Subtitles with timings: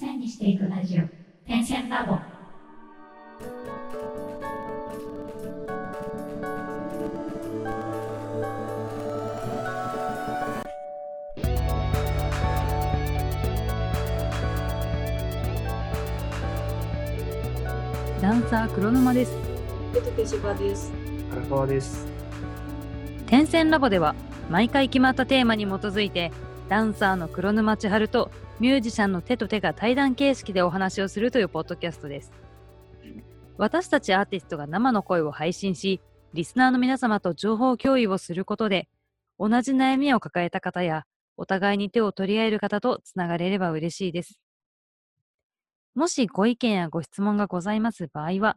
[0.00, 1.02] 線にしていくラジオ
[1.46, 2.16] 点線ラボ
[18.22, 19.36] ダンサー黒沼です
[19.92, 20.92] ペトケ芝です。
[21.32, 22.06] 荒川です。
[23.26, 24.14] 点線ラボでは
[24.48, 26.32] 毎回決まったテーマに基づいて
[26.70, 28.30] ダンサーの黒沼千春と
[28.60, 32.32] ミュージシャンの手と手が対談形式でお話をするというポッドキャストです
[33.58, 36.00] 私たちアーティストが生の声を配信し
[36.34, 38.88] リスナーの皆様と情報共有をすることで
[39.38, 41.04] 同じ悩みを抱えた方や
[41.36, 44.38] お互いに手を取り合える方とつながれれば嬉しいです
[45.94, 48.56] もしご意見やご質問がございます場合は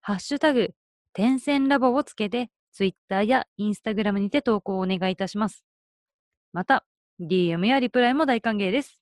[0.00, 0.74] ハッシュタグ
[1.14, 5.62] 点線ラボをつけて、ツイッターやインスタグラムにて投稿をお願いいたします。
[6.54, 6.86] また、
[7.20, 9.01] DM やリプライも大歓迎です。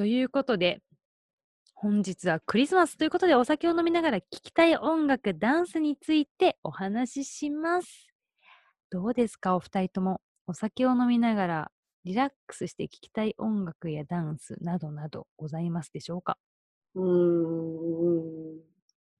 [0.00, 0.80] ということで、
[1.74, 8.08] 本日はクリスマスということでお酒を飲みながら聴きたい音楽、ダンスについてお話しします。
[8.90, 10.22] どうですか、お二人とも。
[10.46, 11.70] お酒を飲みながら
[12.04, 16.38] リラックスして聴きたい音楽やダンスなどなどございますでしょうか？
[16.94, 18.58] うーん。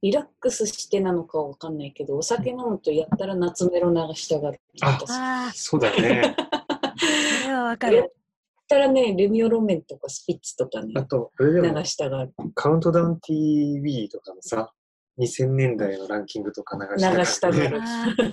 [0.01, 4.59] リラックスしてなのかわかんないけど、お酒飲むとやったら夏メロ流したがる。
[4.81, 6.35] あそうだね。
[7.43, 8.03] それはわかや
[8.77, 8.85] っる。
[8.85, 12.33] たらね、レミオロメンとかスピッツとかねあ、と、あれでも流、したがる。
[12.55, 14.73] カウントダウン TV とかのさ、
[15.19, 18.33] 2000年代のランキングとか流した流したがるあー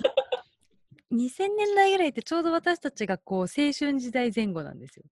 [1.14, 5.04] 2000年代ぐらいってちょうど私たちがこう青春時代前後なんですよ。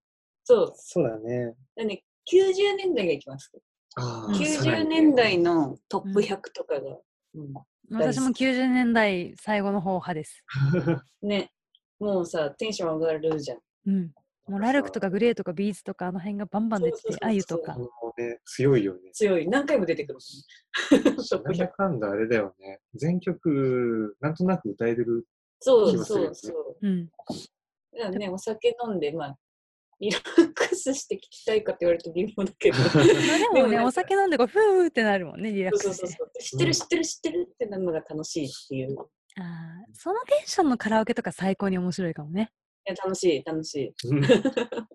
[0.44, 0.72] そう。
[0.76, 1.54] そうだね。
[1.76, 3.50] だね、90年代がいきます。
[3.96, 6.98] あうん90年代のトップ100とかが。
[7.34, 7.52] うん
[7.88, 10.42] 私も90年代最後の方派です。
[11.22, 11.52] ね、
[12.00, 13.58] もうさ、テンション上がるじゃん。
[13.86, 14.12] うん。
[14.48, 17.76] もうラルクとかグレーとかビーズとかあの辺がバンバン出ててあゆとか。
[17.76, 19.10] ね、強いよね。
[19.12, 19.48] 強い。
[19.48, 21.16] 何回も出てくるもんね。
[21.44, 21.72] なんだ100。
[21.76, 22.80] かんだあれだよね。
[22.94, 25.26] 全曲、なんとなく歌えてる。
[25.58, 26.76] そう気がするよねそうそう。
[26.80, 27.06] うん。
[27.06, 29.38] だからね、お酒飲んで、まあ、
[29.98, 32.76] リラックスして聞きたいかって言われると微妙だけど。
[32.78, 35.94] まあでもね、お酒飲んでこう、ふーってなるもんね、リラックスして。
[35.96, 36.42] そうそうそう。
[36.42, 38.92] 知ってる知ってる知ってるってなるのが楽しいっていう。
[38.92, 38.96] い
[39.38, 42.52] あーそのテンションのカラオケとか最高に面白いかもね。
[42.86, 44.08] や楽しい、楽しい。
[44.08, 44.88] うん確か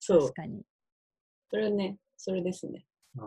[0.00, 0.34] そう確。
[0.34, 0.62] かに。
[1.50, 2.84] それはね、それですね。
[3.14, 3.22] に。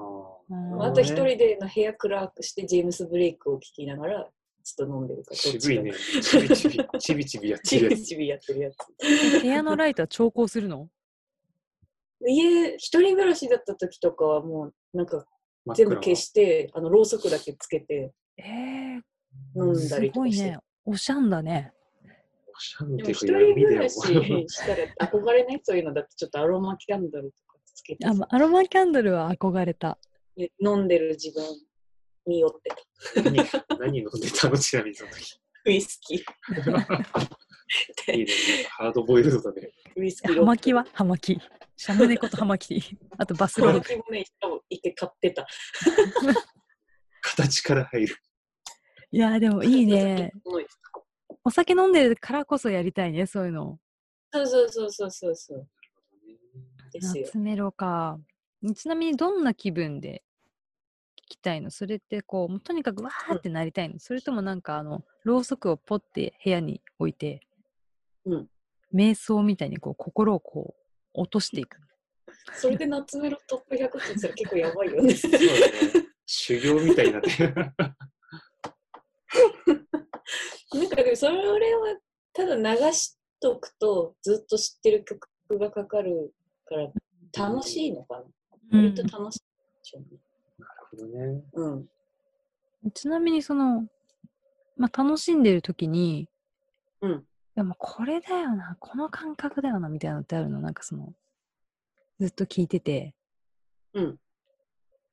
[0.81, 4.30] ああと一人での部屋暗くして、ジェームス・ブレイクを聴きながら、
[4.63, 5.38] ちょっと飲んでるから。
[5.38, 5.94] 渋いね。
[6.22, 8.00] ちびちび、 ちびちびやってちるやつ。
[8.00, 9.42] びちびやってるやつ。
[9.42, 10.90] 部屋のライトは調光するの？
[12.25, 15.25] 家、一人暮らしだった時とかはもう、なんか
[15.75, 19.02] 全部消して、あの、ろうそくだけつけてえー、
[19.56, 20.44] 飲んだすりとかして。
[20.44, 20.59] ごいね。
[20.86, 21.74] おしゃんだね。
[22.59, 23.90] シャンでも一人暮ら。
[23.90, 29.97] ししたら憧れないそういうのだってちょっとアロマキャンドルとかつけてさあまアロマキャンドルは憧れた。
[30.36, 31.44] で飲んでる自分
[32.25, 33.22] に酔ってた。
[33.22, 33.38] 何
[33.80, 35.40] 何飲んでたのちなみにその時。
[35.66, 36.19] ウイスキー。
[38.13, 38.31] いいね。
[38.69, 39.72] ハードボイルドだね。
[39.96, 40.36] ウイスキー。
[40.36, 40.86] 葉巻は？
[40.94, 41.40] 葉巻。
[41.75, 42.97] シャムネコと葉巻。
[43.18, 43.97] あとバスローブ。
[43.97, 44.25] もね、
[44.69, 45.47] 一回買ってた。
[47.22, 48.18] 形から入る。
[49.12, 50.31] いやーでもいいね。
[51.46, 53.80] そうお酒飲んでるからこそやりたいね、そういうの。
[54.31, 55.68] そうそうそうそうそう。
[56.92, 57.26] ですよ。
[57.26, 58.20] 夏メロか。
[58.76, 60.24] ちなみにどんな気分で
[61.18, 61.70] 聞きたいの？
[61.70, 67.42] それってこう、とにかくわーってなりたいの、それともなんかあの、ろうそくをポッて部屋に置いて、
[68.25, 68.48] うん
[68.94, 70.75] 瞑想みたいにこう心をこ
[71.16, 71.78] う落としていく。
[72.56, 75.14] それで夏メロトップ100って言ったら結構やばいよね。
[75.16, 75.46] そうだね。
[76.25, 77.54] 修行みたいになってる。
[80.74, 81.96] なんかでもそれは
[82.34, 86.34] ただ流しとくとずっと知ってる曲がかかる
[86.66, 88.22] から楽しいのか
[88.72, 88.80] な？
[88.80, 89.46] 割と楽しいで
[89.84, 90.08] しょうね。
[90.60, 91.42] なるほどね。
[91.54, 92.92] うん。
[92.94, 93.86] ちなみにその、
[94.76, 96.28] まあ、楽しんでる時に、
[97.02, 97.24] うん。
[97.56, 100.60] でもこれだよな、この感覚だよなみたいなのってあるの？
[100.60, 101.14] なんかその、
[102.20, 103.16] ずっと聞いてて、
[103.94, 104.20] うん。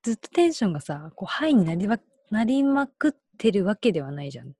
[0.02, 4.54] ずっとテンションがさ、こう、ハイになりまなりまくってるわけではないじゃん。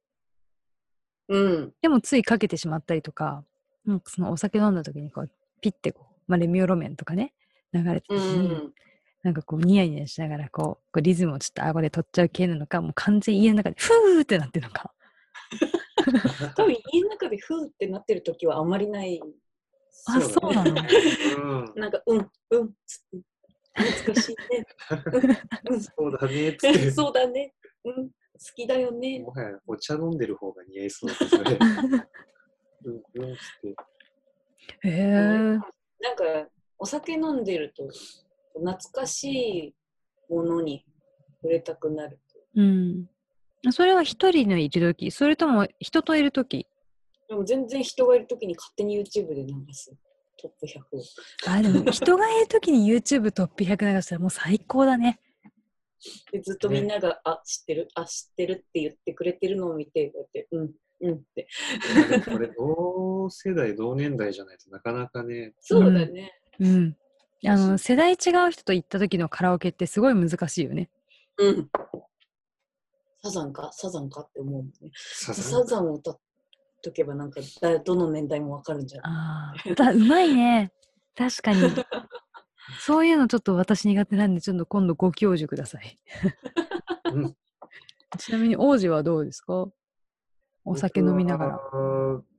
[1.30, 1.72] うん。
[1.80, 3.44] でもついかけてしまったりとか、
[3.86, 5.30] なんかそのお酒飲んだ時にこう、
[5.60, 7.32] ピッてこう、まあ、レミオロメンとかね、
[7.72, 8.72] 流れてて、うん。
[9.22, 14.92] なんかこう、ニヤニヤしながらこう、こうリズムをちょっと顎で取っちゃう系なのか、もう完全に家の中で、ふーってなってるのか。
[16.56, 19.20] 多分家の中でフーってなってる時はあまりない。
[20.06, 20.70] あ、そうなの？
[20.70, 21.80] うん。
[21.80, 23.30] なんか、うん、うん、つって
[23.74, 24.64] 懐かしいね。
[25.70, 26.52] うん、そうだね。
[26.54, 26.90] つって。
[26.92, 27.54] そうだね。
[27.84, 28.12] うん、好
[28.54, 29.20] きだよね。
[29.20, 31.58] もはやお茶飲んでる方が似合いそうだそれ。
[32.84, 34.88] うんうんって。
[34.88, 35.10] へえ。
[35.12, 35.60] なん
[36.16, 36.48] か、
[36.78, 37.86] お酒飲んでると、
[38.54, 39.74] 懐かしい
[40.32, 40.84] ものに
[41.42, 42.18] 触れたくなる。
[42.56, 43.10] うん。
[43.70, 46.66] それは一人のいるとき、それとも人といるとき。
[47.28, 49.92] でも全然人がいるときに勝手に YouTube で流す。
[50.40, 51.02] トップ100を。
[51.46, 55.20] あ、でも人がいるときに YouTube トップ100流したらもう最高だね。
[56.32, 60.70] でずっとみんなが、あ、知ってる、あ、知ってるって言ってくれてるのを見て、こうやって、うん、
[61.02, 61.48] うんって。
[62.30, 66.32] これ、同世代、同年代じゃないとなかなかね、そうだね。
[66.58, 66.96] うん。
[67.46, 70.90] あの、世代違う人と行った時のカラオケってすごい難しいよね。
[71.38, 71.70] うん。
[73.22, 73.70] サザンか？
[73.72, 74.90] サザンかって思うもんね。
[74.94, 76.20] さサザンを歌っ
[76.82, 79.68] とけばなんかだどの年代もわかるんじゃない？
[79.68, 80.72] ああ、だうまいね。
[81.14, 81.60] 確かに。
[82.80, 85.98] そういうのちょっと私苦手なんで、ちょっと今度ご教授ください。
[87.12, 87.36] うん
[88.18, 89.70] ちなみに王子はどうですか？
[90.64, 91.60] お酒飲みながら。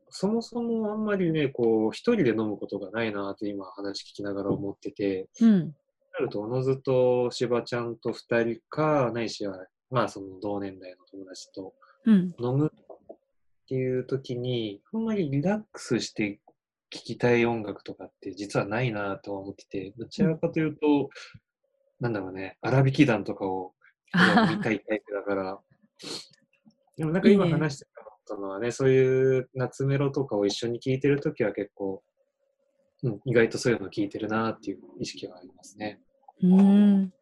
[0.10, 5.74] そもそもあんまりね、こう、一人で飲むことがないなって今話聞きながら思ってて、うん。
[6.14, 11.74] なると、おのずとしばちゃんと二人か、ないしは、まあその同年代の友達と
[12.06, 12.36] うん。
[12.40, 13.16] 飲むっ
[13.70, 16.42] ていう時に、あんまりリラックスして
[16.92, 21.10] 聴きたい音楽とかって実はないなとは思ってて、どちらかというと、
[22.00, 23.74] なんだろうね、荒引き団とかを
[24.14, 25.60] 見たいタイプだから、
[26.98, 27.86] でもなんか今話して
[28.28, 32.04] たのはね、そういう夏メロとかを一緒に聴いてるときは結構、
[33.04, 36.02] うん、意外とそういうの聴いてるなっていう意識はありますね。
[36.42, 37.14] うーん。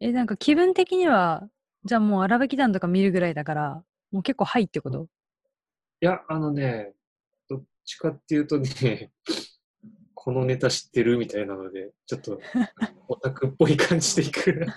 [0.00, 1.48] え、なんか気分的には、
[1.84, 5.08] じゃあもう荒引き団とか見るぐらいだから、もう結構ハイってこと？
[6.00, 6.94] いや、あのね、
[7.84, 9.12] ちかっていうとね、
[10.14, 12.40] このネタ知ってるみたいなので、ちょっと
[13.08, 14.52] オタクっぽい感じでいく。
[14.52, 14.68] ねね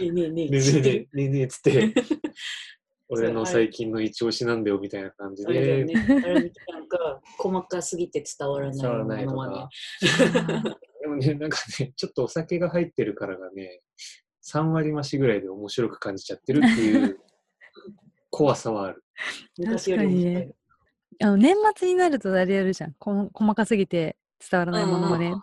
[0.00, 1.94] えねえねえ、えねえねえねえねえっつって、
[3.10, 5.94] 俺の最近の一押しなんだよみたいな感じで、ね。
[5.94, 8.70] なんか細かすぎて伝わら
[9.04, 9.70] ないものかは
[10.62, 10.76] ね。
[11.00, 13.80] でもね、なんかね、ちょっとお酒が入ってるからがね、
[14.46, 17.18] 3割増しぐらいで面白く感じちゃってるっていう
[18.30, 19.02] 怖さはある。
[19.58, 20.54] 昔よりも確かにね
[21.20, 22.94] あの年末になるとあれやるじゃん。
[22.98, 24.16] この細かすぎて
[24.50, 25.34] 伝わらないものもね。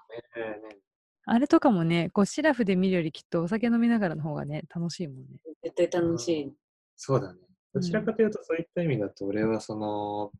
[1.27, 5.23] あれとかもね、こうシラフで見るよりきっとお酒飲みながらの方がね、楽しいもんね。
[5.63, 6.53] 絶対楽しい。
[6.95, 7.39] そうだね。
[7.73, 10.31] どちらかというと、そういった意味だと、俺はその、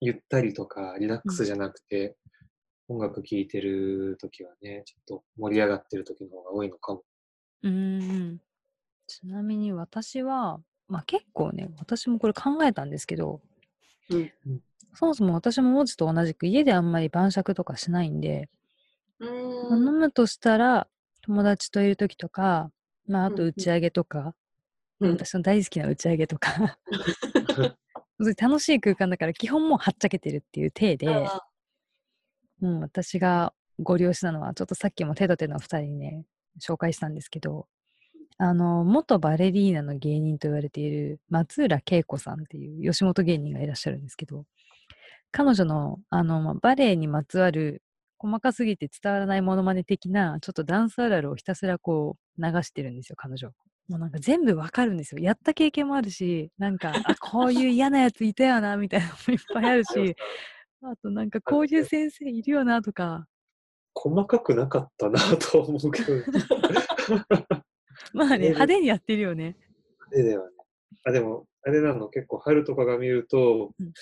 [0.00, 2.16] ゆったりとかリラックスじゃなくて、
[2.88, 7.04] 音楽聴いてる時はね、ちょっと盛り上がってる時の方が多いのかも。
[7.62, 8.40] うーん。
[9.06, 13.40] ちなみに私は、まあ結構ね、私もこれ考えたんですけど、
[14.10, 14.62] うん
[14.94, 18.48] そもそも私も王子と同じく家であんまり晩酌とかしないんで、
[19.18, 19.86] うん。
[19.86, 20.88] 飲むとしたら
[21.22, 22.70] 友達といる時とか、
[23.06, 24.34] まああと打ち上げとか、
[25.00, 25.12] うん。
[25.12, 26.78] 私の大好きな打ち上げとか、
[28.38, 31.40] 楽しい空間だから基本もうはっちゃけてるっていう体で、あ
[32.60, 36.24] うん、私がご利用しなのは、ちょっとさっきも手と手の二人にね、
[36.60, 37.66] 紹介したんですけど、
[38.38, 44.46] あの、元バレリーナの芸人と言われている松浦恵子さんっていう吉本芸人がいらっしゃるんですけど、
[45.32, 47.82] 彼女の、あの、まあバレエにまつわる
[48.18, 53.48] 細かすぎて伝わらないモノマネ的な、ちょっとダンスあるあるをひたすらこう流してるんですよ、彼女。
[53.88, 55.20] もうなんか全部わかるんですよ。
[55.20, 60.14] やった経験もあるし、なんか、あ、こういう嫌なやついたよな、みたいなのもいっぱいあるし、
[60.82, 63.26] あとなんかこういう先生いるよな、とか、
[63.94, 66.12] 細かくなかったなとは思うけど、
[68.14, 69.56] まあね、 ね派手にやってるよね。
[69.98, 70.56] あれだよね。
[71.04, 73.92] あ、でも、あれなの、結構春とかが見ると、うん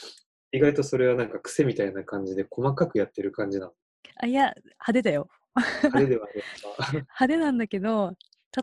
[0.52, 3.72] 意外とそれはなんか癖みたいな感じで細かくやってる感じなの。
[4.16, 5.28] あいや、派手だよ。
[5.54, 6.32] あれではね、
[6.92, 8.14] 派手なんだけど、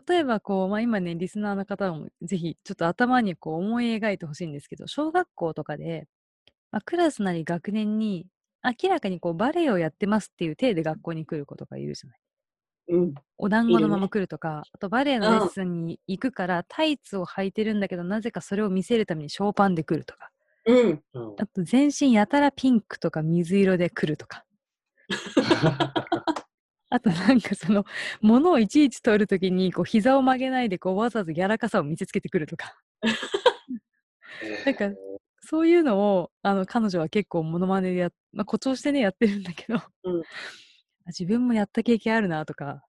[0.08, 6.06] 例えばこう、まあ、今ね、リスナーの方もぜひちょっと頭にこう思い描いてほしいんですけど、小学校とかで、
[6.70, 8.26] まあ、クラスなり学年に
[8.62, 12.20] 明らかにこうバレエをやってますっていう体で学校に来る子とかいるじゃない。
[12.88, 13.14] うん。
[13.36, 20.30] お団子のまま来るとか、あとバレエのレッスンに行くからタイツを履いてるんだけど、なぜかそれを見せるためにショーパンで来るとか、
[20.68, 21.02] うん。
[21.14, 24.44] うんあと全身やたらピンクとか水色で来るとか。
[26.90, 27.84] あとなんかその、
[28.22, 32.80] 物をいちいち取るときに、こう、膝を曲げないで、こう、わざわざ柔らかさを見せつけてくるとか。
[34.64, 34.90] なんか
[35.40, 40.24] そういうのを、あの、彼女は結構モノマネでやっ、まあ、誇張してね、やってるんだけど、うんあ
[41.08, 42.82] 自分もやった経験あるなとか、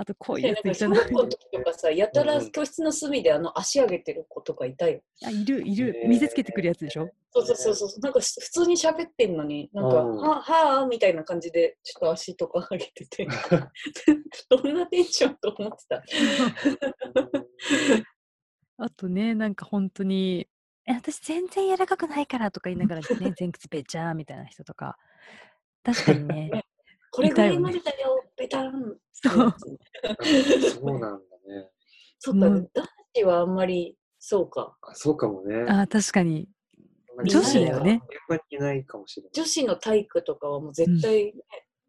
[0.00, 5.00] あとこういうやついたな小学校の時とかさ、やたら教室の隅であの足上げてる子とかいたよ。
[5.24, 7.10] あ、いる、いる、見せつけてくるやつでしょ？
[7.32, 8.00] そうそうそうそう。
[8.00, 13.26] なんか普通に喋ってんのに、なんか、うんははあみたいな感じで、ちょっと足とか上げてて、
[14.48, 16.04] どんなテンションと思ってた？
[18.84, 20.46] あとね、なんか本当に、
[20.86, 24.96] え、私全然柔らかくないからとか言いながらね、 前屈べちゃーみたいな人とか。
[25.82, 26.64] 確かにね、
[27.18, 28.96] これぐらいまでだよ、ベタン。
[29.12, 29.54] そう。
[30.70, 31.68] そうなんだね。
[32.20, 34.76] そっか、うん男子はあんまり、そうか。
[34.82, 35.64] あそうかもね。
[35.68, 36.48] あー確かに。
[37.24, 38.02] 女子だよね。
[38.08, 39.30] 現場にいないかもしれない。
[39.34, 41.32] 女子の体育とかはもう絶対、ね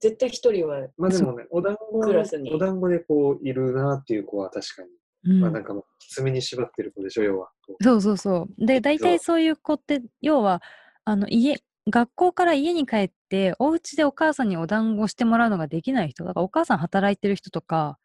[0.01, 4.89] 絶対一人は、まあでもね、お団子クラスにお団子でこういるなっていう子は確かに、
[5.25, 7.49] うんまあなんかもうきつめに縛ってる子でしょ、要は。
[7.81, 8.65] そうそうそう。
[8.65, 10.61] で、大体そういう子って、要は、
[11.03, 11.57] あの、家、
[11.87, 17.97] 学校から家に帰って、お家でお母さんにお団子してもらうのができない人、だからお母さん働いてる人とか、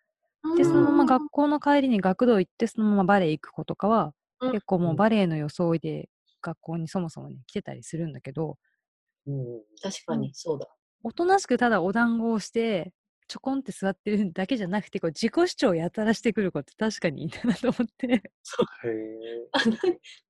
[0.57, 4.53] で、そのまま学校の帰りに学童行って、そのままバレエ行く子とかは、うん。
[4.53, 6.11] 結構もうバレエの装いで
[6.43, 8.59] 学校にそもそもね、来てたりするんだけど、
[9.27, 10.69] うん確かにそうだ。
[11.05, 12.93] おとなしくただお団子をして、
[13.27, 18.07] ちょこんって座ってるだけじゃなくて、こう自己主張をやたらしてくる子って確かにいたなと思って。
[18.13, 18.21] へ
[19.53, 19.73] あの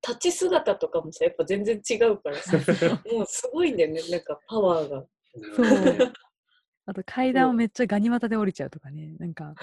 [0.06, 2.56] 立ち姿とかもさ、やっぱ全然違うからさ、
[3.12, 5.06] もうすごいんだよね、なんかパワーが。
[5.36, 5.40] え。
[5.54, 6.12] そう
[6.86, 9.54] あと階段をめっちゃガニ股で降りちゃうとかね、なんか、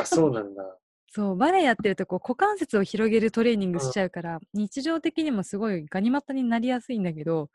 [0.00, 0.78] あ、そうなんだ。
[1.08, 7.50] そう、バレエやってるとこう股関節を広げるトレーニングしちゃうから、日常的にもすごいガニ股になりやすいんだけど、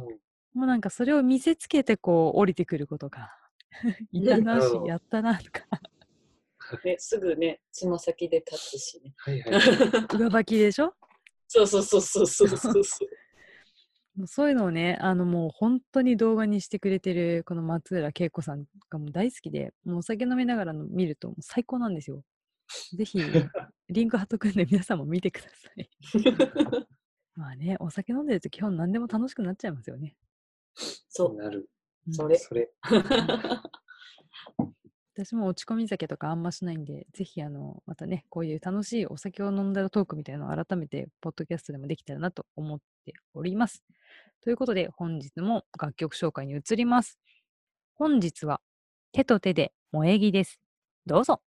[0.00, 0.18] うん
[0.56, 3.30] もうなんかそれを見せつけてこう降りてくることが
[4.12, 5.60] いたなしやったなとか、
[6.84, 9.14] ね、すぐね、つま先で立つしね。
[9.16, 9.60] はいはい。
[10.18, 10.94] 上履きでしょ？
[11.48, 13.08] そうそうそうそうそうそうそう。
[14.16, 22.24] もうそういうのをね、あのもう本当に動画にしてくれてるこの松浦恵子さんがもう大好きで、もうお酒飲みながらの見るともう最高なんですよ。
[22.96, 23.20] ぜひ、
[23.90, 25.88] リンク貼っとくんで皆さんも見てください。
[27.34, 30.16] まあね、お酒飲んでると基本何でも楽しくなっちゃいますよね。
[31.10, 31.68] そなる。
[32.08, 32.70] うんそれそれ。
[35.14, 43.82] 私も落ち込み酒とかあんましないんで、ぜひあの、またね、こういう楽しいお酒を飲んだらトークみたいなのを改めて、ポッドキャストでもできたらなと思っております。
[44.42, 47.18] ということで、本日も楽曲紹介に移ります。
[47.94, 48.60] 本日は、
[49.12, 50.60] 手と手で萌え木です。
[51.06, 51.45] どうぞ。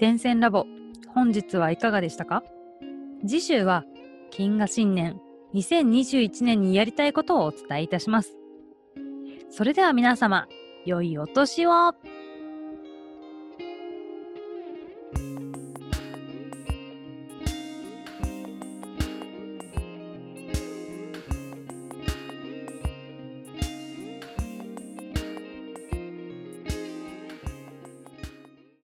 [0.00, 0.64] 電線ラボ
[1.08, 2.42] 本日はいかがでしたか？
[3.26, 3.84] 次週は
[4.30, 5.20] 金河新年
[5.54, 8.34] 2021年にやりたいことをお伝えいたします。
[9.50, 10.48] それでは皆様
[10.86, 11.94] 良いお年を。